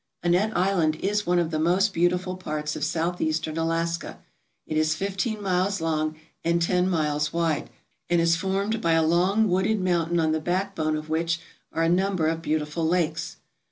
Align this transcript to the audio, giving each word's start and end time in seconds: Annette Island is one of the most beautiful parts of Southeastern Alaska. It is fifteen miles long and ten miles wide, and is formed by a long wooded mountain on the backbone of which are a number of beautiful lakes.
Annette 0.23 0.57
Island 0.57 0.95
is 0.95 1.27
one 1.27 1.37
of 1.37 1.51
the 1.51 1.59
most 1.59 1.93
beautiful 1.93 2.35
parts 2.35 2.75
of 2.75 2.83
Southeastern 2.83 3.55
Alaska. 3.55 4.17
It 4.65 4.75
is 4.75 4.95
fifteen 4.95 5.39
miles 5.43 5.79
long 5.79 6.15
and 6.43 6.59
ten 6.59 6.89
miles 6.89 7.31
wide, 7.31 7.69
and 8.09 8.19
is 8.19 8.35
formed 8.35 8.81
by 8.81 8.93
a 8.93 9.03
long 9.05 9.47
wooded 9.47 9.79
mountain 9.79 10.19
on 10.19 10.31
the 10.31 10.39
backbone 10.39 10.95
of 10.97 11.09
which 11.09 11.39
are 11.71 11.83
a 11.83 11.87
number 11.87 12.25
of 12.29 12.41
beautiful 12.41 12.87
lakes. 12.87 13.37